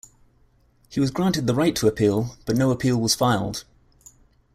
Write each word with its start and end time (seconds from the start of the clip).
He 0.89 0.99
was 0.99 1.11
granted 1.11 1.45
the 1.45 1.53
right 1.53 1.75
to 1.75 1.85
appeal, 1.85 2.35
but 2.47 2.57
no 2.57 2.71
appeal 2.71 2.97
was 2.99 3.13
filed. 3.13 3.65